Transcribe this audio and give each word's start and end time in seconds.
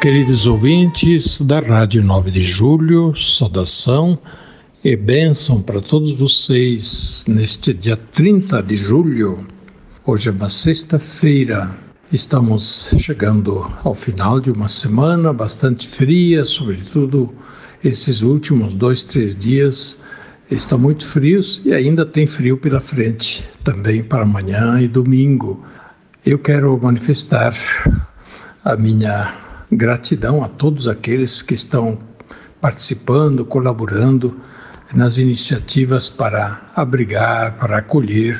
Queridos 0.00 0.46
ouvintes 0.46 1.40
da 1.40 1.58
Rádio 1.58 2.04
9 2.04 2.30
de 2.30 2.40
Julho, 2.40 3.16
saudação 3.16 4.16
e 4.84 4.94
bênção 4.94 5.60
para 5.60 5.80
todos 5.80 6.12
vocês 6.12 7.24
neste 7.26 7.74
dia 7.74 7.96
30 7.96 8.62
de 8.62 8.76
julho. 8.76 9.44
Hoje 10.06 10.28
é 10.28 10.32
uma 10.32 10.48
sexta-feira. 10.48 11.76
Estamos 12.12 12.94
chegando 12.96 13.68
ao 13.82 13.92
final 13.92 14.38
de 14.38 14.52
uma 14.52 14.68
semana 14.68 15.32
bastante 15.32 15.88
fria, 15.88 16.44
sobretudo 16.44 17.34
esses 17.82 18.22
últimos 18.22 18.74
dois, 18.74 19.02
três 19.02 19.34
dias 19.34 19.98
estão 20.48 20.78
muito 20.78 21.04
frios 21.04 21.60
e 21.64 21.74
ainda 21.74 22.06
tem 22.06 22.24
frio 22.24 22.56
pela 22.56 22.78
frente, 22.78 23.50
também 23.64 24.04
para 24.04 24.22
amanhã 24.22 24.80
e 24.80 24.86
domingo. 24.86 25.60
Eu 26.24 26.38
quero 26.38 26.78
manifestar 26.80 27.52
a 28.64 28.76
minha 28.76 29.47
gratidão 29.70 30.42
a 30.42 30.48
todos 30.48 30.88
aqueles 30.88 31.42
que 31.42 31.54
estão 31.54 31.98
participando, 32.60 33.44
colaborando 33.44 34.40
nas 34.94 35.18
iniciativas 35.18 36.08
para 36.08 36.70
abrigar, 36.74 37.56
para 37.58 37.78
acolher 37.78 38.38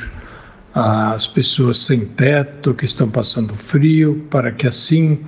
as 0.75 1.27
pessoas 1.27 1.79
sem 1.79 2.06
teto 2.06 2.75
que 2.75 2.84
estão 2.84 3.11
passando 3.11 3.55
frio, 3.55 4.27
para 4.31 4.53
que 4.53 4.67
assim 4.67 5.21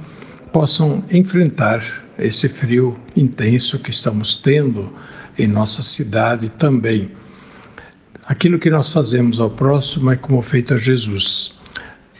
possam 0.53 1.05
enfrentar 1.11 1.83
esse 2.19 2.48
frio 2.48 2.98
intenso 3.17 3.78
que 3.78 3.91
estamos 3.91 4.34
tendo 4.34 4.93
em 5.39 5.47
nossa 5.47 5.83
cidade 5.83 6.48
também. 6.51 7.11
Aquilo 8.27 8.59
que 8.59 8.71
nós 8.71 8.93
fazemos 8.93 9.41
ao 9.41 9.51
próximo 9.51 10.11
é 10.11 10.17
como 10.17 10.41
feito 10.43 10.75
a 10.75 10.77
Jesus. 10.77 11.53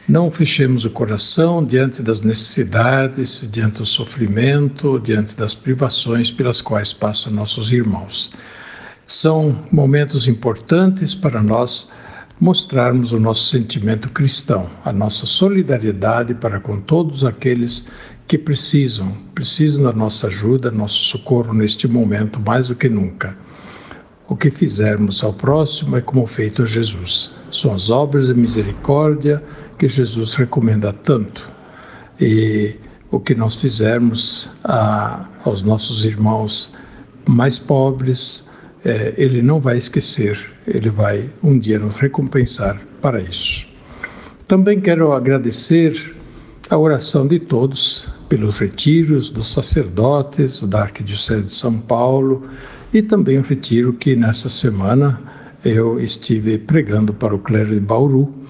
Não 0.07 0.31
fechemos 0.31 0.83
o 0.83 0.89
coração 0.89 1.63
diante 1.63 2.01
das 2.01 2.21
necessidades, 2.23 3.47
diante 3.51 3.77
do 3.77 3.85
sofrimento, 3.85 4.99
diante 4.99 5.35
das 5.35 5.53
privações 5.53 6.31
pelas 6.31 6.59
quais 6.59 6.91
passam 6.91 7.31
nossos 7.31 7.71
irmãos. 7.71 8.31
São 9.05 9.63
momentos 9.71 10.27
importantes 10.27 11.13
para 11.13 11.41
nós 11.41 11.91
mostrarmos 12.39 13.13
o 13.13 13.19
nosso 13.19 13.47
sentimento 13.49 14.09
cristão, 14.09 14.67
a 14.83 14.91
nossa 14.91 15.27
solidariedade 15.27 16.33
para 16.33 16.59
com 16.59 16.81
todos 16.81 17.23
aqueles 17.23 17.85
que 18.27 18.39
precisam, 18.39 19.15
precisam 19.35 19.83
da 19.83 19.93
nossa 19.93 20.27
ajuda, 20.27 20.71
nosso 20.71 21.03
socorro 21.03 21.53
neste 21.53 21.87
momento 21.87 22.39
mais 22.39 22.69
do 22.69 22.75
que 22.75 22.89
nunca. 22.89 23.37
O 24.27 24.35
que 24.35 24.49
fizermos 24.49 25.23
ao 25.23 25.33
próximo 25.33 25.97
é 25.97 26.01
como 26.01 26.25
feito 26.25 26.63
a 26.63 26.65
Jesus. 26.65 27.33
São 27.51 27.73
as 27.73 27.89
obras 27.89 28.27
de 28.27 28.33
misericórdia 28.33 29.43
que 29.81 29.87
Jesus 29.87 30.35
recomenda 30.35 30.93
tanto. 30.93 31.51
E 32.19 32.75
o 33.09 33.19
que 33.19 33.33
nós 33.33 33.55
fizermos 33.55 34.47
a, 34.63 35.27
aos 35.43 35.63
nossos 35.63 36.05
irmãos 36.05 36.71
mais 37.27 37.57
pobres, 37.57 38.45
é, 38.85 39.11
ele 39.17 39.41
não 39.41 39.59
vai 39.59 39.77
esquecer, 39.77 40.37
ele 40.67 40.91
vai 40.91 41.27
um 41.41 41.57
dia 41.57 41.79
nos 41.79 41.95
recompensar 41.95 42.79
para 43.01 43.19
isso. 43.21 43.67
Também 44.47 44.79
quero 44.79 45.13
agradecer 45.13 46.15
a 46.69 46.77
oração 46.77 47.25
de 47.25 47.39
todos 47.39 48.07
pelos 48.29 48.59
retiros 48.59 49.31
dos 49.31 49.47
sacerdotes 49.47 50.61
da 50.61 50.83
Arquidiocese 50.83 51.41
de 51.41 51.49
São 51.49 51.79
Paulo 51.79 52.43
e 52.93 53.01
também 53.01 53.39
o 53.39 53.41
retiro 53.41 53.93
que 53.93 54.15
nessa 54.15 54.47
semana 54.47 55.19
eu 55.65 55.99
estive 55.99 56.59
pregando 56.59 57.15
para 57.15 57.33
o 57.33 57.39
clero 57.39 57.73
de 57.73 57.79
Bauru. 57.79 58.40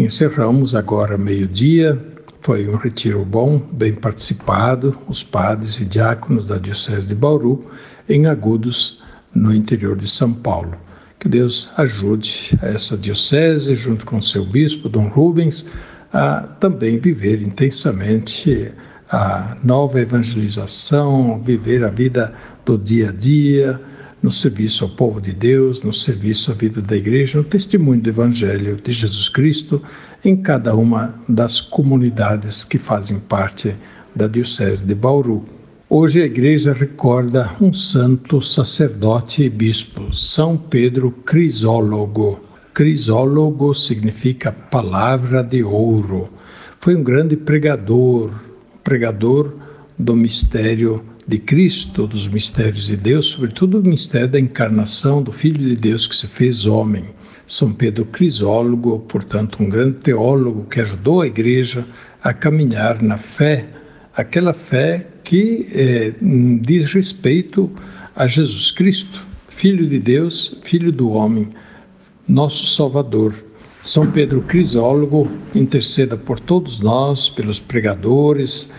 Encerramos 0.00 0.74
agora 0.74 1.18
meio-dia. 1.18 2.02
Foi 2.40 2.66
um 2.66 2.76
retiro 2.76 3.22
bom, 3.22 3.58
bem 3.58 3.92
participado, 3.92 4.96
os 5.06 5.22
padres 5.22 5.78
e 5.78 5.84
diáconos 5.84 6.46
da 6.46 6.56
Diocese 6.56 7.06
de 7.06 7.14
Bauru, 7.14 7.66
em 8.08 8.26
Agudos, 8.26 9.02
no 9.34 9.54
interior 9.54 9.94
de 9.98 10.08
São 10.08 10.32
Paulo. 10.32 10.72
Que 11.18 11.28
Deus 11.28 11.70
ajude 11.76 12.58
essa 12.62 12.96
diocese, 12.96 13.74
junto 13.74 14.06
com 14.06 14.22
seu 14.22 14.42
bispo, 14.42 14.88
Dom 14.88 15.08
Rubens, 15.08 15.66
a 16.10 16.48
também 16.58 16.98
viver 16.98 17.42
intensamente 17.42 18.72
a 19.10 19.54
nova 19.62 20.00
evangelização, 20.00 21.42
viver 21.44 21.84
a 21.84 21.90
vida 21.90 22.32
do 22.64 22.78
dia 22.78 23.10
a 23.10 23.12
dia, 23.12 23.78
no 24.22 24.30
serviço 24.30 24.84
ao 24.84 24.90
povo 24.90 25.20
de 25.20 25.32
Deus, 25.32 25.82
no 25.82 25.92
serviço 25.92 26.50
à 26.50 26.54
vida 26.54 26.80
da 26.80 26.96
igreja, 26.96 27.38
no 27.38 27.44
testemunho 27.44 28.00
do 28.00 28.10
Evangelho 28.10 28.76
de 28.76 28.92
Jesus 28.92 29.28
Cristo 29.28 29.82
em 30.24 30.36
cada 30.36 30.74
uma 30.74 31.14
das 31.28 31.60
comunidades 31.60 32.64
que 32.64 32.78
fazem 32.78 33.18
parte 33.18 33.74
da 34.14 34.26
Diocese 34.26 34.84
de 34.84 34.94
Bauru. 34.94 35.44
Hoje 35.88 36.20
a 36.22 36.26
igreja 36.26 36.72
recorda 36.72 37.50
um 37.60 37.72
santo 37.72 38.40
sacerdote 38.42 39.42
e 39.42 39.48
bispo, 39.48 40.14
São 40.14 40.56
Pedro 40.56 41.10
Crisólogo. 41.10 42.38
Crisólogo 42.72 43.74
significa 43.74 44.52
palavra 44.52 45.42
de 45.42 45.64
ouro. 45.64 46.28
Foi 46.78 46.94
um 46.94 47.02
grande 47.02 47.36
pregador, 47.36 48.30
pregador 48.84 49.52
do 49.98 50.14
mistério 50.14 51.02
de 51.26 51.38
Cristo, 51.38 52.06
dos 52.06 52.26
mistérios 52.28 52.86
de 52.86 52.96
Deus, 52.96 53.26
sobretudo 53.26 53.80
o 53.80 53.82
mistério 53.82 54.28
da 54.28 54.40
encarnação 54.40 55.22
do 55.22 55.32
Filho 55.32 55.58
de 55.58 55.76
Deus 55.76 56.06
que 56.06 56.16
se 56.16 56.26
fez 56.26 56.66
homem. 56.66 57.04
São 57.46 57.72
Pedro 57.72 58.04
Crisólogo, 58.04 59.00
portanto, 59.00 59.62
um 59.62 59.68
grande 59.68 59.98
teólogo 59.98 60.66
que 60.66 60.80
ajudou 60.80 61.20
a 61.20 61.26
igreja 61.26 61.84
a 62.22 62.32
caminhar 62.32 63.02
na 63.02 63.16
fé 63.16 63.66
aquela 64.20 64.52
fé 64.52 65.06
que 65.24 65.68
é, 65.72 66.12
diz 66.60 66.92
respeito 66.92 67.70
a 68.14 68.26
Jesus 68.26 68.70
Cristo, 68.70 69.26
Filho 69.48 69.86
de 69.86 69.98
Deus, 69.98 70.58
Filho 70.62 70.92
do 70.92 71.10
homem, 71.10 71.48
nosso 72.28 72.66
Salvador. 72.66 73.34
São 73.82 74.10
Pedro 74.10 74.42
Crisólogo 74.42 75.30
interceda 75.54 76.16
por 76.16 76.38
todos 76.38 76.80
nós, 76.80 77.28
pelos 77.30 77.58
pregadores, 77.58 78.70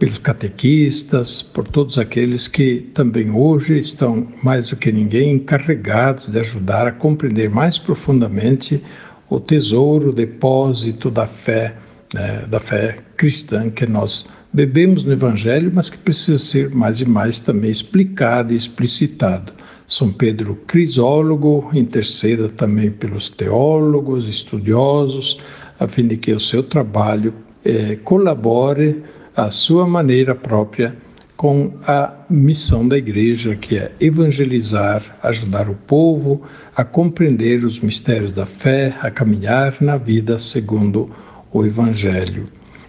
pelos 0.00 0.16
catequistas, 0.16 1.42
por 1.42 1.68
todos 1.68 1.98
aqueles 1.98 2.48
que 2.48 2.90
também 2.94 3.30
hoje 3.30 3.78
estão 3.78 4.26
mais 4.42 4.70
do 4.70 4.76
que 4.76 4.90
ninguém 4.90 5.34
encarregados 5.34 6.26
de 6.26 6.38
ajudar 6.40 6.86
a 6.86 6.92
compreender 6.92 7.50
mais 7.50 7.78
profundamente 7.78 8.82
o 9.28 9.38
tesouro, 9.38 10.08
o 10.08 10.12
depósito 10.12 11.10
da 11.10 11.26
fé, 11.26 11.74
né, 12.14 12.46
da 12.48 12.58
fé 12.58 12.96
cristã 13.18 13.68
que 13.68 13.86
nós 13.86 14.26
bebemos 14.50 15.04
no 15.04 15.12
Evangelho, 15.12 15.70
mas 15.74 15.90
que 15.90 15.98
precisa 15.98 16.38
ser 16.38 16.70
mais 16.70 17.02
e 17.02 17.04
mais 17.04 17.38
também 17.38 17.70
explicado 17.70 18.54
e 18.54 18.56
explicitado. 18.56 19.52
São 19.86 20.10
Pedro 20.10 20.56
Crisólogo 20.66 21.70
interceda 21.74 22.48
também 22.48 22.90
pelos 22.90 23.28
teólogos, 23.28 24.26
estudiosos, 24.26 25.38
a 25.78 25.86
fim 25.86 26.06
de 26.06 26.16
que 26.16 26.32
o 26.32 26.40
seu 26.40 26.62
trabalho 26.62 27.34
eh, 27.64 27.98
colabore 28.02 29.02
à 29.46 29.50
sua 29.50 29.86
maneira 29.86 30.34
própria 30.34 30.94
com 31.34 31.72
a 31.86 32.12
missão 32.28 32.86
da 32.86 32.98
igreja, 32.98 33.56
que 33.56 33.78
é 33.78 33.90
evangelizar, 33.98 35.18
ajudar 35.22 35.70
o 35.70 35.74
povo 35.74 36.42
a 36.76 36.84
compreender 36.84 37.64
os 37.64 37.80
mistérios 37.80 38.32
da 38.32 38.44
fé, 38.44 38.94
a 39.00 39.10
caminhar 39.10 39.76
na 39.80 39.96
vida 39.96 40.38
segundo 40.38 41.10
o 41.50 41.64
Evangelho. 41.64 42.44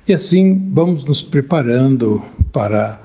E 0.05 0.13
assim 0.13 0.69
vamos 0.73 1.05
nos 1.05 1.23
preparando 1.23 2.21
para 2.51 2.99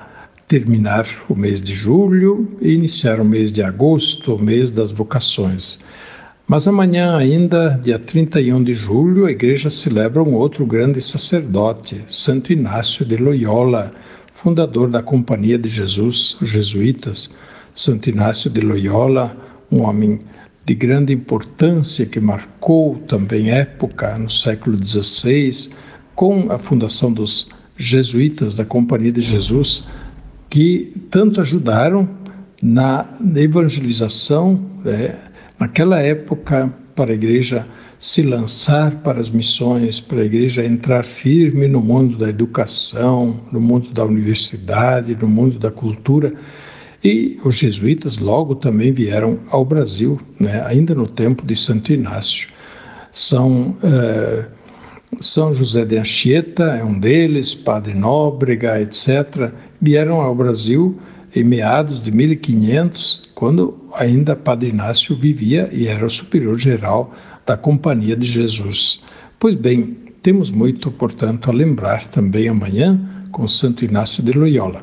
terminar 0.49 1.07
o 1.29 1.37
mês 1.37 1.63
de 1.63 1.75
julho 1.75 2.57
e 2.61 2.73
iniciar 2.73 3.21
o 3.21 3.25
mês 3.25 3.53
de 3.53 3.63
agosto, 3.63 4.35
o 4.35 4.43
mês 4.43 4.73
das 4.73 4.91
vocações. 4.91 5.79
Mas 6.49 6.69
amanhã, 6.69 7.17
ainda, 7.17 7.71
dia 7.83 7.99
31 7.99 8.63
de 8.63 8.73
julho, 8.73 9.27
a 9.27 9.33
igreja 9.33 9.69
celebra 9.69 10.23
um 10.23 10.33
outro 10.33 10.65
grande 10.65 11.01
sacerdote, 11.01 12.05
Santo 12.07 12.53
Inácio 12.53 13.05
de 13.05 13.17
Loyola, 13.17 13.91
fundador 14.33 14.89
da 14.89 15.03
Companhia 15.03 15.59
de 15.59 15.69
Jesus, 15.69 16.39
os 16.41 16.49
jesuítas. 16.49 17.35
Santo 17.75 18.09
Inácio 18.09 18.49
de 18.49 18.61
Loyola, 18.61 19.37
um 19.73 19.83
homem 19.83 20.21
de 20.65 20.73
grande 20.73 21.13
importância 21.13 22.07
que 22.07 22.21
marcou 22.21 22.97
também 23.09 23.51
época 23.51 24.17
no 24.17 24.31
século 24.31 24.79
XVI 24.83 25.75
com 26.15 26.53
a 26.53 26.61
fundação 26.61 27.13
dos 27.13 27.49
jesuítas 27.77 28.55
da 28.55 28.65
Companhia 28.65 29.11
de 29.11 29.21
Jesus, 29.21 29.85
que 30.49 30.95
tanto 31.11 31.41
ajudaram 31.41 32.09
na 32.63 33.05
evangelização, 33.35 34.65
é, 34.85 35.17
naquela 35.59 36.01
época, 36.01 36.73
para 36.95 37.13
a 37.13 37.15
igreja 37.15 37.67
se 37.99 38.23
lançar 38.23 38.91
para 39.03 39.21
as 39.21 39.31
missões, 39.31 40.01
para 40.01 40.21
a 40.21 40.25
igreja 40.25 40.65
entrar 40.65 41.05
firme 41.05 41.67
no 41.69 41.81
mundo 41.81 42.17
da 42.17 42.29
educação, 42.29 43.41
no 43.53 43.61
mundo 43.61 43.91
da 43.93 44.05
universidade, 44.05 45.17
no 45.21 45.29
mundo 45.29 45.59
da 45.59 45.71
cultura. 45.71 46.33
E 47.05 47.39
os 47.45 47.57
jesuítas 47.57 48.19
logo 48.19 48.55
também 48.55 48.93
vieram 48.93 49.39
ao 49.51 49.65
Brasil, 49.65 50.19
né, 50.41 50.63
ainda 50.67 50.95
no 50.95 51.07
tempo 51.07 51.47
de 51.47 51.55
Santo 51.55 51.93
Inácio. 51.93 52.49
São, 53.13 53.77
eh, 53.83 54.45
São 55.21 55.55
José 55.55 55.85
de 55.85 55.99
Anchieta 55.99 56.65
é 56.65 56.85
um 56.85 56.99
deles, 56.99 57.55
Padre 57.55 57.95
Nóbrega, 57.95 58.81
etc., 58.81 59.51
vieram 59.81 60.21
ao 60.21 60.35
Brasil 60.35 60.99
em 61.37 61.45
meados 61.45 62.01
de 62.01 62.11
1500, 62.11 63.31
quando 63.35 63.77
ainda 63.93 64.35
Padre 64.35 64.71
Inácio 64.71 65.15
vivia 65.15 65.69
e 65.71 65.87
era 65.87 66.07
o 66.07 66.11
superior 66.11 66.59
geral 66.59 67.13
da 67.45 67.59
Companhia 67.59 68.17
de 68.17 68.27
Jesus. 68.27 69.03
Pois 69.39 69.55
bem, 69.55 69.99
temos 70.23 70.51
muito, 70.51 70.91
portanto, 70.91 71.51
a 71.51 71.53
lembrar 71.53 72.09
também 72.09 72.49
amanhã 72.49 72.99
com 73.31 73.47
Santo 73.47 73.85
Inácio 73.85 74.23
de 74.23 74.33
Loyola. 74.33 74.83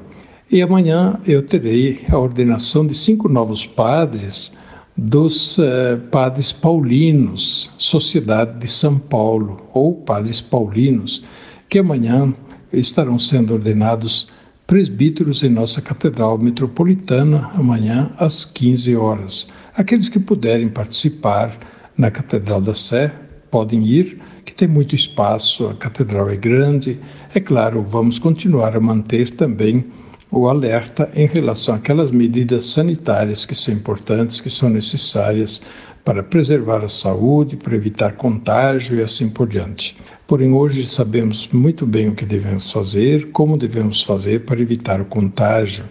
E 0.51 0.61
amanhã 0.61 1.19
eu 1.25 1.41
terei 1.41 2.05
a 2.07 2.19
ordenação 2.19 2.85
de 2.85 2.95
cinco 2.95 3.27
novos 3.27 3.65
padres 3.65 4.55
dos 4.95 5.57
eh, 5.57 5.97
padres 6.11 6.51
paulinos, 6.51 7.71
Sociedade 7.79 8.59
de 8.59 8.67
São 8.67 8.99
Paulo, 8.99 9.67
ou 9.73 9.95
padres 9.95 10.39
paulinos, 10.39 11.23
que 11.67 11.79
amanhã 11.79 12.31
estarão 12.71 13.17
sendo 13.17 13.55
ordenados 13.55 14.29
presbíteros 14.65 15.43
em 15.43 15.49
nossa 15.49 15.81
Catedral 15.81 16.37
Metropolitana, 16.37 17.51
amanhã 17.53 18.11
às 18.17 18.45
15 18.45 18.95
horas. 18.95 19.49
Aqueles 19.75 20.09
que 20.09 20.19
puderem 20.19 20.69
participar 20.69 21.57
na 21.97 22.09
Catedral 22.09 22.61
da 22.61 22.73
Sé 22.73 23.11
podem 23.51 23.85
ir, 23.85 24.19
que 24.45 24.53
tem 24.53 24.67
muito 24.67 24.95
espaço, 24.95 25.67
a 25.67 25.73
catedral 25.73 26.29
é 26.29 26.35
grande. 26.35 26.99
É 27.33 27.39
claro, 27.39 27.81
vamos 27.81 28.19
continuar 28.19 28.75
a 28.75 28.79
manter 28.79 29.31
também 29.31 29.85
o 30.31 30.47
alerta 30.47 31.09
em 31.15 31.27
relação 31.27 31.75
àquelas 31.75 32.09
medidas 32.09 32.65
sanitárias 32.65 33.45
que 33.45 33.55
são 33.55 33.73
importantes, 33.73 34.41
que 34.41 34.49
são 34.49 34.69
necessárias 34.69 35.61
para 36.03 36.23
preservar 36.23 36.83
a 36.83 36.87
saúde, 36.87 37.55
para 37.55 37.75
evitar 37.75 38.13
contágio 38.13 38.99
e 38.99 39.03
assim 39.03 39.29
por 39.29 39.47
diante. 39.47 39.95
Porém, 40.25 40.53
hoje 40.53 40.85
sabemos 40.85 41.49
muito 41.51 41.85
bem 41.85 42.07
o 42.07 42.15
que 42.15 42.25
devemos 42.25 42.71
fazer, 42.71 43.29
como 43.31 43.57
devemos 43.57 44.03
fazer 44.03 44.45
para 44.45 44.61
evitar 44.61 45.01
o 45.01 45.05
contágio. 45.05 45.83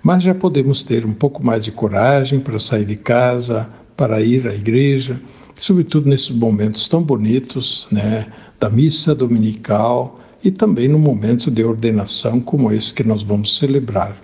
Mas 0.00 0.22
já 0.22 0.32
podemos 0.32 0.82
ter 0.82 1.04
um 1.04 1.12
pouco 1.12 1.44
mais 1.44 1.64
de 1.64 1.72
coragem 1.72 2.38
para 2.38 2.58
sair 2.58 2.84
de 2.84 2.94
casa, 2.94 3.68
para 3.96 4.20
ir 4.20 4.46
à 4.46 4.54
igreja, 4.54 5.20
sobretudo 5.58 6.08
nesses 6.08 6.30
momentos 6.30 6.86
tão 6.86 7.02
bonitos, 7.02 7.88
né, 7.90 8.26
da 8.60 8.70
missa 8.70 9.12
dominical 9.12 10.20
e 10.42 10.52
também 10.52 10.86
no 10.86 10.98
momento 10.98 11.50
de 11.50 11.64
ordenação 11.64 12.40
como 12.40 12.70
esse 12.70 12.94
que 12.94 13.02
nós 13.02 13.24
vamos 13.24 13.58
celebrar. 13.58 14.16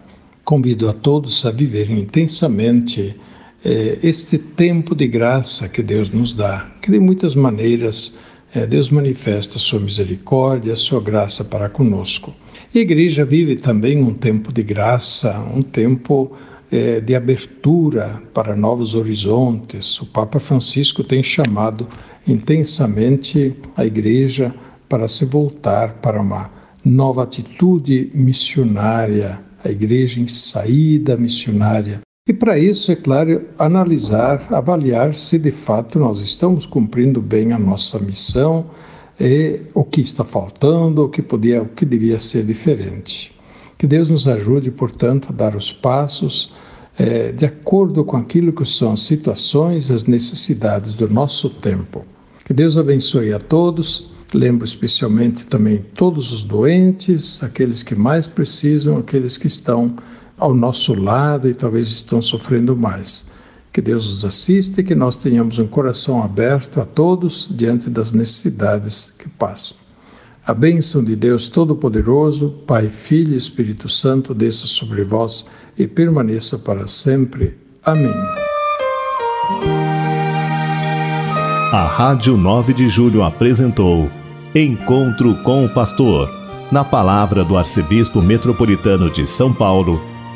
Convido 0.44 0.88
a 0.88 0.92
todos 0.92 1.44
a 1.44 1.50
viverem 1.50 1.98
intensamente 1.98 3.16
eh, 3.64 3.98
este 4.00 4.38
tempo 4.38 4.94
de 4.94 5.08
graça 5.08 5.68
que 5.68 5.82
Deus 5.82 6.08
nos 6.10 6.32
dá, 6.34 6.70
que 6.80 6.90
de 6.90 7.00
muitas 7.00 7.34
maneiras 7.34 8.16
eh, 8.54 8.66
Deus 8.66 8.90
manifesta 8.90 9.58
sua 9.58 9.80
misericórdia, 9.80 10.74
sua 10.76 11.00
graça 11.00 11.44
para 11.44 11.68
conosco. 11.68 12.34
A 12.74 12.78
igreja 12.78 13.24
vive 13.24 13.56
também 13.56 14.02
um 14.02 14.14
tempo 14.14 14.52
de 14.52 14.62
graça, 14.62 15.38
um 15.54 15.62
tempo 15.62 16.36
é, 16.70 17.00
de 17.00 17.14
abertura 17.14 18.22
para 18.32 18.54
novos 18.54 18.94
horizontes. 18.94 20.00
O 20.00 20.06
Papa 20.06 20.38
Francisco 20.38 21.02
tem 21.02 21.22
chamado 21.22 21.88
intensamente 22.26 23.56
a 23.76 23.84
Igreja 23.84 24.54
para 24.88 25.08
se 25.08 25.24
voltar 25.24 25.94
para 25.94 26.20
uma 26.20 26.50
nova 26.84 27.24
atitude 27.24 28.10
missionária, 28.14 29.40
a 29.64 29.70
Igreja 29.70 30.20
em 30.20 30.26
saída 30.26 31.16
missionária. 31.16 32.00
E 32.30 32.32
para 32.32 32.56
isso, 32.56 32.92
é 32.92 32.94
claro, 32.94 33.42
analisar, 33.58 34.46
avaliar 34.54 35.16
se 35.16 35.36
de 35.36 35.50
fato 35.50 35.98
nós 35.98 36.20
estamos 36.20 36.64
cumprindo 36.64 37.20
bem 37.20 37.52
a 37.52 37.58
nossa 37.58 37.98
missão 37.98 38.66
e 39.18 39.62
o 39.74 39.82
que 39.82 40.00
está 40.00 40.24
faltando, 40.24 41.02
o 41.02 41.08
que 41.08 41.22
podia, 41.22 41.60
o 41.60 41.66
que 41.66 41.84
devia 41.84 42.20
ser 42.20 42.44
diferente. 42.44 43.36
Que 43.76 43.84
Deus 43.84 44.10
nos 44.10 44.28
ajude, 44.28 44.70
portanto, 44.70 45.30
a 45.30 45.32
dar 45.32 45.56
os 45.56 45.72
passos 45.72 46.54
é, 46.96 47.32
de 47.32 47.46
acordo 47.46 48.04
com 48.04 48.18
aquilo 48.18 48.52
que 48.52 48.64
são 48.64 48.92
as 48.92 49.00
situações, 49.00 49.90
as 49.90 50.04
necessidades 50.04 50.94
do 50.94 51.10
nosso 51.10 51.50
tempo. 51.50 52.06
Que 52.44 52.54
Deus 52.54 52.78
abençoe 52.78 53.32
a 53.32 53.40
todos. 53.40 54.08
Lembro 54.32 54.64
especialmente 54.64 55.46
também 55.46 55.84
todos 55.96 56.30
os 56.30 56.44
doentes, 56.44 57.42
aqueles 57.42 57.82
que 57.82 57.96
mais 57.96 58.28
precisam, 58.28 58.98
aqueles 58.98 59.36
que 59.36 59.48
estão 59.48 59.96
ao 60.40 60.54
nosso 60.54 60.94
lado 60.94 61.48
e 61.48 61.54
talvez 61.54 61.88
estão 61.88 62.20
sofrendo 62.20 62.74
mais. 62.74 63.26
Que 63.72 63.80
Deus 63.80 64.08
nos 64.08 64.24
assista 64.24 64.80
e 64.80 64.84
que 64.84 64.94
nós 64.94 65.14
tenhamos 65.14 65.58
um 65.58 65.66
coração 65.66 66.22
aberto 66.22 66.80
a 66.80 66.84
todos 66.84 67.48
diante 67.52 67.88
das 67.88 68.10
necessidades 68.10 69.14
que 69.16 69.28
passam. 69.28 69.76
A 70.44 70.54
bênção 70.54 71.04
de 71.04 71.14
Deus 71.14 71.46
Todo-Poderoso, 71.46 72.50
Pai, 72.66 72.88
Filho 72.88 73.34
e 73.34 73.36
Espírito 73.36 73.88
Santo, 73.88 74.34
desça 74.34 74.66
sobre 74.66 75.04
vós 75.04 75.46
e 75.78 75.86
permaneça 75.86 76.58
para 76.58 76.86
sempre. 76.88 77.56
Amém. 77.84 78.14
A 81.72 81.86
Rádio 81.86 82.36
9 82.36 82.74
de 82.74 82.88
Julho 82.88 83.22
apresentou 83.22 84.10
Encontro 84.52 85.36
com 85.44 85.64
o 85.64 85.68
Pastor, 85.68 86.28
na 86.72 86.82
palavra 86.82 87.44
do 87.44 87.56
Arcebispo 87.56 88.20
Metropolitano 88.20 89.08
de 89.08 89.24
São 89.26 89.52
Paulo, 89.52 90.00